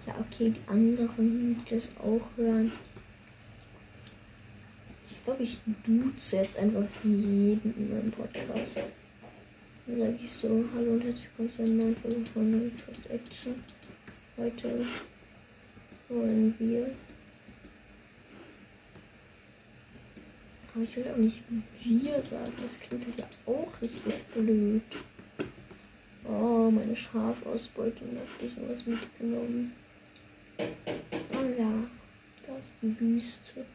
Ja, 0.07 0.15
okay, 0.19 0.51
die 0.51 0.69
anderen, 0.71 1.57
die 1.59 1.73
das 1.73 1.91
auch 1.97 2.27
hören. 2.35 2.71
Ich 5.09 5.23
glaube, 5.23 5.43
ich 5.43 5.59
duze 5.85 6.37
jetzt 6.37 6.57
einfach 6.57 6.83
jeden 7.03 7.73
in 7.77 7.89
meinem 7.89 8.11
Podcast. 8.11 8.81
Dann 9.85 9.97
sage 9.97 10.19
ich 10.21 10.31
so, 10.31 10.65
hallo 10.75 10.93
und 10.93 11.03
herzlich 11.03 11.27
willkommen 11.37 11.51
zu 11.51 11.63
einer 11.63 11.83
neuen 11.83 11.95
Folge 11.95 12.25
von 12.33 12.51
Minecraft 12.51 13.09
Action. 13.09 13.55
Heute 14.37 14.85
wollen 16.09 16.55
wir. 16.59 16.91
Aber 20.73 20.83
ich 20.83 20.95
will 20.97 21.05
auch 21.13 21.17
nicht 21.17 21.39
wir 21.83 22.21
sagen, 22.21 22.51
das 22.61 22.79
klingt 22.79 23.19
ja 23.19 23.27
auch 23.45 23.81
richtig 23.81 24.23
blöd. 24.33 24.81
Oh, 26.25 26.71
meine 26.71 26.95
Schafausbeutung 26.95 28.17
hat 28.17 28.41
ich 28.41 28.53
was 28.67 28.85
mitgenommen. 28.85 29.73
Oh 30.57 31.59
ja, 31.59 31.71
da 32.47 32.57
ist 32.57 32.73
die 32.81 32.99
Wüste. 32.99 33.65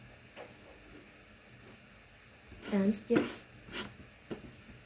Ernst 2.72 3.04
jetzt? 3.08 3.46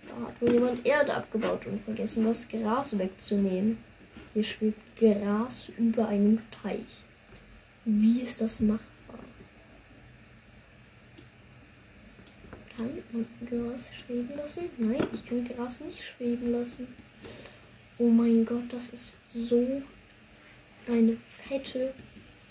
Da 0.08 0.26
hat 0.26 0.42
wohl 0.42 0.52
jemand 0.52 0.84
Erde 0.84 1.14
abgebaut 1.14 1.66
und 1.66 1.80
vergessen, 1.84 2.24
das 2.24 2.48
Gras 2.48 2.98
wegzunehmen. 2.98 3.78
Hier 4.34 4.44
schwebt 4.44 4.96
Gras 4.96 5.70
über 5.78 6.08
einem 6.08 6.40
Teich. 6.62 7.04
Wie 7.84 8.22
ist 8.22 8.40
das 8.40 8.60
machbar? 8.60 8.82
Kann 12.76 13.02
man 13.12 13.26
Gras 13.48 13.90
schweben 14.04 14.36
lassen? 14.36 14.64
Nein, 14.78 15.06
ich 15.12 15.26
kann 15.26 15.44
Gras 15.44 15.80
nicht 15.80 16.02
schweben 16.02 16.52
lassen. 16.52 16.88
Oh 17.98 18.08
mein 18.08 18.44
Gott, 18.44 18.64
das 18.70 18.90
ist 18.90 19.14
so 19.34 19.82
eine 20.88 21.16
fette 21.46 21.94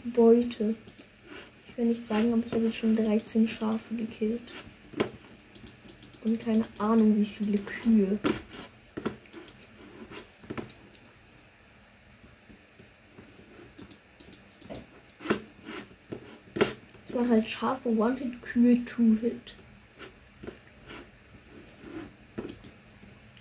Beute. 0.04 0.76
Ich 1.68 1.78
will 1.78 1.86
nicht 1.86 2.06
sagen, 2.06 2.32
aber 2.34 2.46
ich 2.46 2.54
habe 2.54 2.66
jetzt 2.66 2.78
schon 2.78 2.96
13 2.96 3.48
Schafe 3.48 3.96
gekillt. 3.96 4.42
Und 6.24 6.40
keine 6.40 6.64
Ahnung, 6.78 7.18
wie 7.18 7.26
viele 7.26 7.58
Kühe. 7.58 8.20
Ich 17.10 17.16
mache 17.16 17.30
halt 17.30 17.50
Schafe 17.50 17.90
One-Hit, 17.90 18.42
Kühe 18.42 18.86
Two-Hit. 18.86 19.56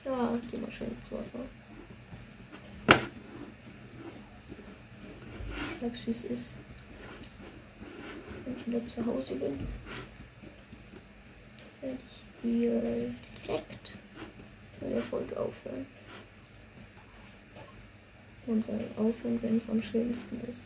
Ja, 0.05 0.39
geh 0.51 0.59
mal 0.59 0.73
schön 0.73 0.89
ins 0.89 1.13
Wasser. 1.13 1.39
Ich 5.70 5.70
sag's 5.81 6.07
wie 6.07 6.11
es 6.11 6.25
ist. 6.25 6.55
Wenn 8.45 8.57
ich 8.57 8.67
wieder 8.67 8.87
zu 8.87 9.05
Hause 9.07 9.35
bin, 9.37 9.67
werde 11.81 11.99
ich 12.07 12.43
direkt 12.43 13.97
mit 14.81 14.93
der 14.93 15.03
Folge 15.03 15.39
aufhören. 15.39 15.87
Und 18.47 18.65
soll 18.65 18.85
aufhören, 18.97 19.39
wenn 19.43 19.59
es 19.59 19.69
am 19.69 19.83
schönsten 19.83 20.41
ist. 20.49 20.65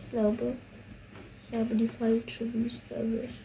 Ich 0.00 0.10
glaube, 0.10 0.56
ich 1.42 1.58
habe 1.58 1.74
die 1.74 1.88
falsche 1.88 2.52
Wüste 2.54 2.94
erwischt. 2.94 3.40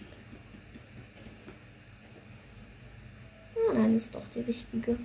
Oh 3.55 3.73
nein, 3.73 3.97
ist 3.97 4.15
doch 4.15 4.25
die 4.33 4.39
richtige. 4.41 4.97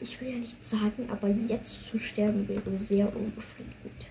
Ich 0.00 0.20
will 0.20 0.28
ja 0.30 0.36
nicht 0.36 0.64
sagen, 0.64 1.08
aber 1.10 1.28
jetzt 1.28 1.88
zu 1.88 1.98
sterben 1.98 2.48
wäre 2.48 2.70
sehr 2.72 3.06
unbefriedigend. 3.14 4.08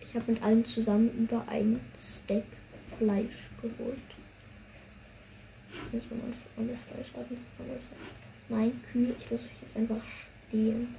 Ich 0.00 0.14
habe 0.14 0.32
mit 0.32 0.42
allen 0.42 0.64
zusammen 0.64 1.10
über 1.18 1.44
ein 1.48 1.80
Steak 1.98 2.44
Fleisch 2.98 3.50
geholt. 3.60 3.98
Jetzt, 5.92 6.06
wenn 6.10 6.18
man 6.18 6.32
alle 6.56 6.76
Fleischarten 6.76 7.36
zusammen 7.36 7.78
ist. 7.78 7.88
Nein, 8.48 8.80
Kühe, 8.92 9.14
ich 9.18 9.30
lasse 9.30 9.46
euch 9.46 9.62
jetzt 9.62 9.76
einfach 9.76 10.02
stehen. 10.48 10.94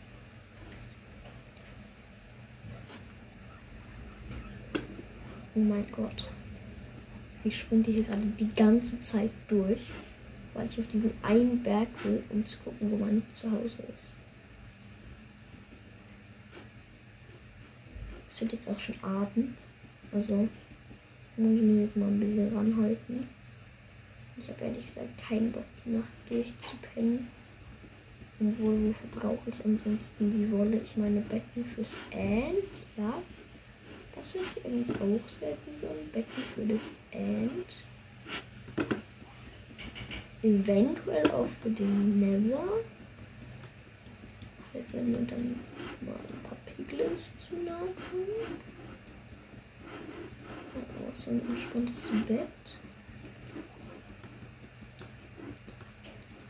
Oh 5.55 5.59
mein 5.59 5.85
Gott. 5.91 6.29
Ich 7.45 7.59
sprinte 7.59 7.91
hier 7.91 8.03
gerade 8.03 8.21
die 8.39 8.53
ganze 8.53 9.01
Zeit 9.01 9.31
durch, 9.47 9.91
weil 10.55 10.67
ich 10.67 10.79
auf 10.79 10.87
diesen 10.87 11.11
einen 11.21 11.61
Berg 11.61 11.87
will, 12.03 12.23
um 12.29 12.45
zu 12.45 12.57
gucken, 12.59 12.89
wo 12.89 12.97
mein 12.97 13.21
Zuhause 13.35 13.83
ist. 13.93 14.07
Es 18.27 18.41
wird 18.41 18.53
jetzt 18.53 18.67
auch 18.69 18.79
schon 18.79 18.95
Abend. 19.03 19.57
Also 20.11 20.47
muss 21.37 21.55
ich 21.55 21.61
mich 21.61 21.81
jetzt 21.81 21.97
mal 21.97 22.07
ein 22.07 22.19
bisschen 22.19 22.55
ranhalten. 22.55 23.27
Ich 24.37 24.49
habe 24.49 24.65
ehrlich 24.65 24.85
gesagt 24.85 25.17
keinen 25.17 25.51
Bock, 25.51 25.65
die 25.85 25.91
Nacht 25.91 26.07
durchzupennen. 26.29 27.27
Obwohl, 28.39 28.87
wofür 28.87 29.21
brauche 29.21 29.49
ich 29.49 29.63
ansonsten 29.63 30.31
die 30.31 30.51
Wolle? 30.51 30.81
Ich 30.81 30.97
meine 30.97 31.21
Betten 31.21 31.63
fürs 31.63 31.95
End. 32.11 32.83
Ja, 32.97 33.13
das 34.15 34.33
finde 34.33 34.47
ich 34.55 34.65
eigentlich 34.65 34.95
auch. 34.95 35.01
Und 35.01 36.11
Betten 36.11 36.43
für 36.53 36.65
das 36.65 36.91
End. 37.11 37.65
Eventuell 40.45 41.25
auch 41.31 41.47
für 41.63 41.71
den 41.71 42.19
Nether. 42.19 42.63
Halt, 44.71 44.85
wenn 44.91 45.07
wir 45.07 45.17
dann 45.21 45.59
mal 46.01 46.13
ein 46.13 46.43
paar 46.43 46.57
Piglins 46.67 47.31
zu 47.39 47.55
nah 47.65 47.79
kommen. 47.79 48.59
Oh, 50.75 51.11
so 51.15 51.31
ein 51.31 51.41
entspanntes 51.49 52.11
Bett. 52.27 52.47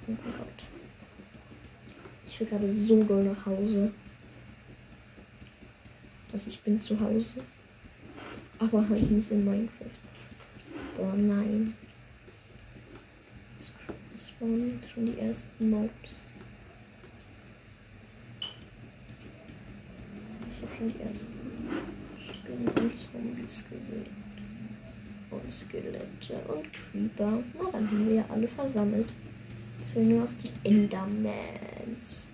Oh 0.08 0.12
mein 0.12 0.34
Gott. 0.34 0.64
Ich 2.26 2.38
will 2.42 2.48
gerade 2.48 2.74
so 2.74 3.02
doll 3.02 3.24
nach 3.24 3.46
Hause. 3.46 3.94
Also 6.34 6.48
ich 6.50 6.60
bin 6.60 6.82
zu 6.82 7.00
Hause. 7.00 7.36
Aber 8.60 8.90
halt 8.90 9.10
nicht 9.10 9.32
in 9.32 9.46
Minecraft. 9.46 9.90
Boah, 10.98 11.14
nein. 11.16 11.74
Waren 14.46 14.80
schon 14.94 15.08
die 15.08 15.18
ersten 15.20 15.70
Mobs. 15.72 16.30
Ich 20.52 20.62
habe 20.62 20.72
schon 20.78 20.94
die 20.94 21.02
ersten 21.02 21.34
Spinnen 22.32 22.68
und 22.68 22.96
Zombies 22.96 23.64
gesehen. 23.72 24.06
Und 25.32 25.52
Skelette 25.52 26.36
und 26.48 26.68
Creeper. 26.72 27.44
Na, 27.58 27.72
dann 27.72 27.88
haben 27.90 28.08
wir 28.08 28.16
ja 28.18 28.26
alle 28.30 28.48
versammelt. 28.48 29.12
Jetzt 29.80 29.94
fehlen 29.94 30.10
nur 30.10 30.22
noch 30.26 30.34
die 30.34 30.70
Endermans. 30.70 32.25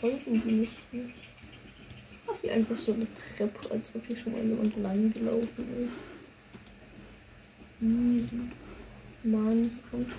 Verfolgen 0.00 0.42
die 0.44 0.52
mich 0.52 0.70
nicht. 0.92 1.14
Ach, 2.26 2.34
hier 2.40 2.54
einfach 2.54 2.76
so 2.76 2.92
eine 2.94 3.06
Treppe, 3.14 3.70
als 3.70 3.94
ob 3.94 4.06
hier 4.06 4.16
schon 4.16 4.32
mal 4.32 4.42
jemand 4.42 4.76
lang 4.78 5.12
gelaufen 5.12 5.86
ist. 5.86 5.96
Mann, 9.22 9.78
kommt 9.90 10.12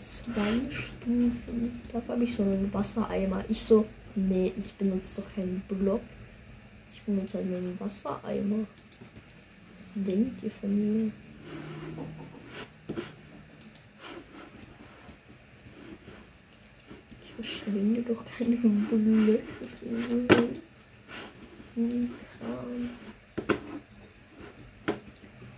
zwei 0.00 0.60
Stufen. 0.70 1.80
Dafür 1.92 2.14
habe 2.14 2.24
ich 2.24 2.34
so 2.34 2.42
einen 2.42 2.72
Wassereimer. 2.72 3.44
Ich 3.48 3.62
so, 3.62 3.86
nee, 4.14 4.52
ich 4.58 4.72
benutze 4.74 5.22
doch 5.22 5.34
keinen 5.34 5.62
Block. 5.68 6.02
Ich 6.92 7.00
benutze 7.02 7.38
einen 7.38 7.76
Wassereimer. 7.78 8.66
Was 9.78 9.92
denkt 9.94 10.42
ihr 10.42 10.50
von 10.50 11.04
mir? 11.04 11.12
Ich 17.22 17.32
verschwinde 17.34 18.02
doch 18.02 18.17
keine 18.36 18.56
Blöcke. 18.56 19.42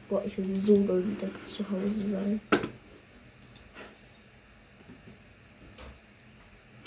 Boah, 0.09 0.23
ich 0.27 0.37
will 0.37 0.57
so 0.57 0.77
doll 0.85 1.05
wieder 1.07 1.31
zu 1.47 1.65
Hause 1.71 2.09
sein. 2.09 2.41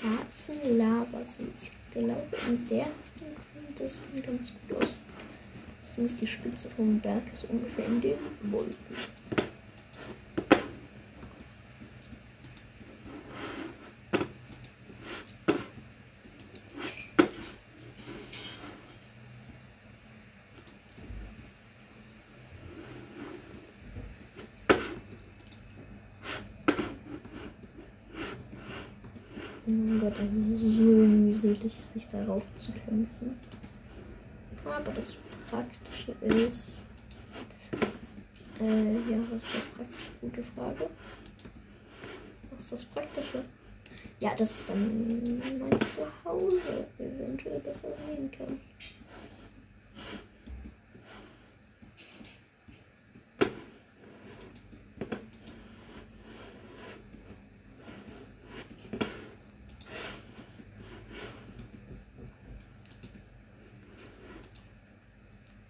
Da 0.01 0.19
ist 0.27 0.49
ein 0.49 0.77
Lavasee. 0.77 1.47
Ich 1.61 1.71
glaube, 1.91 2.37
in 2.47 2.67
der 2.67 2.87
Richtung 2.87 3.33
kommt 3.53 3.79
das 3.79 3.99
dann 4.01 4.21
ganz 4.21 4.53
gut 4.67 4.77
aus. 4.83 5.01
Das 5.79 5.95
Ding 5.95 6.05
ist, 6.05 6.21
die 6.21 6.27
Spitze 6.27 6.69
vom 6.75 6.99
Berg 6.99 7.23
ist 7.33 7.45
ungefähr 7.49 7.85
in 7.85 8.01
den 8.01 8.17
Wolken. 8.51 8.75
Oh 29.65 29.71
mein 29.71 29.97
Gott, 29.97 30.13
es 30.19 30.35
ist 30.35 31.41
so 31.41 31.52
mühselig, 31.63 31.73
sich 31.93 32.07
darauf 32.07 32.43
zu 32.57 32.71
kämpfen. 32.71 33.39
Aber 34.65 34.91
das 34.91 35.17
Praktische 35.49 36.11
ist. 36.21 36.83
Äh, 38.59 38.93
ja, 39.11 39.17
was 39.31 39.43
ist 39.43 39.55
das 39.55 39.65
Praktische? 39.65 40.09
Gute 40.21 40.43
Frage. 40.43 40.89
Was 42.51 42.59
ist 42.59 42.71
das 42.71 42.85
Praktische? 42.85 43.43
Ja, 44.19 44.33
dass 44.35 44.59
ich 44.59 44.65
dann 44.67 45.41
mein 45.59 45.81
Zuhause 45.81 46.87
eventuell 46.97 47.59
besser 47.59 47.89
sehen 48.07 48.31
kann. 48.31 48.59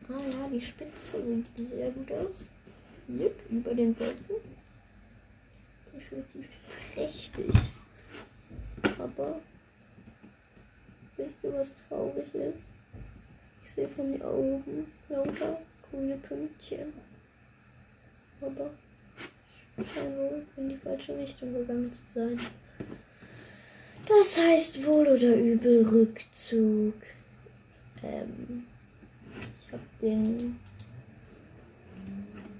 Ah 0.09 0.21
ja, 0.29 0.47
die 0.47 0.61
Sieht 1.33 1.67
sehr 1.67 1.89
gut 1.89 2.11
aus. 2.11 2.51
Hier 3.07 3.31
über 3.49 3.73
den 3.73 3.99
Wolken. 3.99 4.35
Definitiv 5.91 6.47
prächtig. 6.93 7.51
Aber 8.99 9.41
wisst 11.17 11.37
ihr, 11.41 11.53
was 11.53 11.73
traurig 11.73 12.35
ist? 12.35 12.57
Ich 13.63 13.71
sehe 13.71 13.87
von 13.87 14.13
hier 14.13 14.25
oben 14.25 14.91
lauter 15.09 15.59
grüne 15.89 16.17
Pünktchen. 16.17 16.93
Aber 18.39 18.69
ich 19.77 19.91
scheine 19.91 20.15
wohl 20.15 20.45
in 20.57 20.69
die 20.69 20.77
falsche 20.77 21.17
Richtung 21.17 21.51
gegangen 21.51 21.91
zu 21.91 22.01
sein. 22.13 22.39
Das 24.07 24.37
heißt 24.37 24.85
wohl 24.85 25.07
oder 25.07 25.35
übel 25.35 25.87
Rückzug. 25.87 26.93
Ähm, 28.03 28.67
ich 29.59 29.71
habe 29.71 29.83
den 29.99 30.59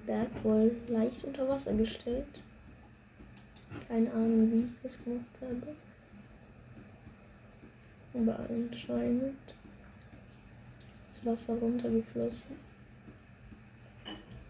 Berg 0.05 0.29
wohl 0.43 0.75
leicht 0.87 1.23
unter 1.23 1.47
Wasser 1.47 1.73
gestellt. 1.73 2.27
Keine 3.87 4.11
Ahnung, 4.11 4.51
wie 4.51 4.65
ich 4.65 4.81
das 4.81 5.03
gemacht 5.03 5.25
habe. 5.41 5.75
Aber 8.13 8.39
anscheinend 8.49 9.39
ist 11.11 11.21
das 11.23 11.25
Wasser 11.25 11.53
runtergeflossen. 11.55 12.55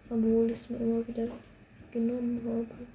Obwohl 0.10 0.52
ich 0.52 0.58
es 0.58 0.70
mir 0.70 0.78
immer 0.78 1.08
wieder 1.08 1.28
genommen 1.92 2.42
habe. 2.46 2.88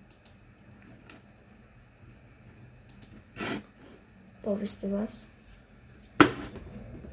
Boah, 4.42 4.60
wisst 4.60 4.82
ihr 4.82 4.92
was? 4.92 5.28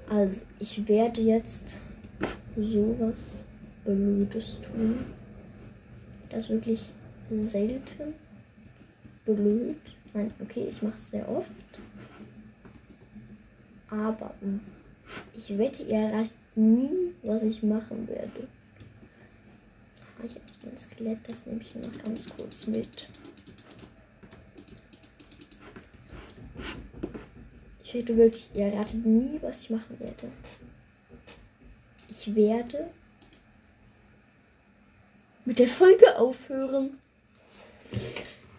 Also, 0.10 0.44
ich 0.60 0.88
werde 0.88 1.22
jetzt 1.22 1.78
sowas 2.56 3.44
Blödes 3.84 4.60
tun. 4.62 5.06
Das 6.36 6.50
wirklich 6.50 6.82
selten 7.32 8.14
blöd. 9.24 9.78
Nein, 10.14 10.34
okay, 10.42 10.68
ich 10.70 10.82
mache 10.82 10.96
es 10.96 11.12
sehr 11.12 11.30
oft. 11.30 11.50
Aber 13.90 14.36
hm, 14.42 14.60
ich 15.34 15.58
wette, 15.58 15.84
ihr 15.84 15.98
erreicht 15.98 16.34
nie, 16.56 17.14
was 17.24 17.42
ich 17.42 17.64
machen 17.64 18.06
werde. 18.10 18.50
Ah, 20.20 20.26
Ich 20.26 20.36
habe 20.36 20.72
ein 20.74 20.78
Skelett, 20.78 21.20
das 21.26 21.46
nehme 21.46 21.62
ich 21.62 21.74
mir 21.74 21.88
noch 21.88 22.04
ganz 22.04 22.28
kurz 22.28 22.68
mit. 22.68 23.08
Ich 27.82 27.94
wette 27.94 28.18
wirklich, 28.18 28.50
ihr 28.54 28.66
erratet 28.66 29.06
nie, 29.06 29.40
was 29.42 29.62
ich 29.62 29.70
machen 29.70 29.98
werde. 30.02 30.30
Ich 32.10 32.36
werde 32.36 32.90
mit 35.46 35.60
der 35.60 35.68
Folge 35.68 36.18
aufhören. 36.20 37.00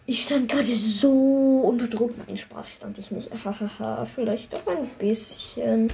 Ich 0.07 0.23
stand 0.23 0.49
gerade 0.49 0.75
so 0.77 1.11
unter 1.65 1.89
Druck. 1.89 2.13
Nein, 2.27 2.37
Spaß 2.37 2.73
stand 2.73 2.99
ich 2.99 3.11
nicht. 3.11 3.31
Hahaha, 3.45 4.07
vielleicht 4.07 4.53
doch 4.53 4.67
ein 4.69 4.89
bisschen. 4.99 5.93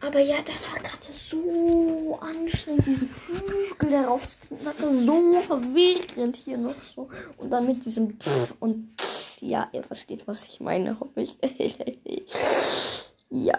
Aber 0.00 0.20
ja, 0.20 0.36
das 0.44 0.68
war 0.70 0.78
gerade 0.78 1.12
so 1.12 2.18
anstrengend, 2.20 2.86
diesen 2.86 3.08
Hügel 3.26 3.90
darauf 3.90 4.26
zu 4.26 4.38
kriegen. 4.38 4.64
Das 4.64 4.82
war 4.82 4.92
so 4.92 5.40
verwirrend 5.46 6.36
hier 6.36 6.58
noch 6.58 6.74
so. 6.94 7.08
Und 7.38 7.50
dann 7.50 7.66
mit 7.66 7.84
diesem 7.84 8.18
Pff 8.18 8.54
und 8.60 9.00
Pff. 9.00 9.40
Ja, 9.40 9.68
ihr 9.72 9.82
versteht, 9.82 10.26
was 10.26 10.44
ich 10.44 10.60
meine, 10.60 10.98
hoffe 10.98 11.20
ich. 11.22 11.36
ja. 13.30 13.58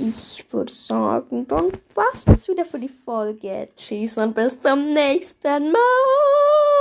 Ich 0.00 0.46
würde 0.52 0.72
sagen, 0.72 1.48
dann 1.48 1.72
war's 1.94 2.24
das 2.24 2.46
wieder 2.46 2.64
für 2.64 2.78
die 2.78 2.88
Folge. 2.88 3.68
Tschüss 3.76 4.16
und 4.16 4.32
bis 4.32 4.60
zum 4.60 4.92
nächsten 4.94 5.72
Mal. 5.72 6.77